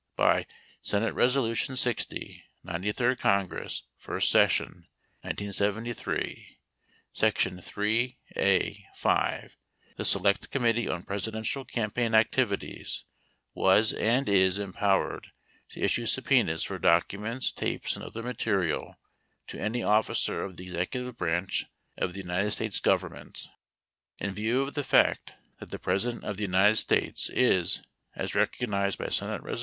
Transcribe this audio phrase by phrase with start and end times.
[0.15, 0.47] By
[0.83, 0.95] S.
[0.95, 1.67] Res.
[1.79, 4.69] 60, Ninety third Congress, first 3 session
[5.21, 6.57] (1973),
[7.13, 9.57] section 3 (a) (5),
[9.97, 13.05] the Select Committee on 4 Presidential Campaign Activities
[13.53, 15.33] was and is empowered
[15.69, 18.95] to 5 issue subpenas for documents, tapes, and other material
[19.49, 21.65] to 6 any officer of the executive branch
[21.95, 23.47] of the United States Gov 7 emment.
[24.17, 27.83] In view of the fact that the President of the United 8 States is,
[28.15, 29.21] as recognized by S.
[29.21, 29.59] Res.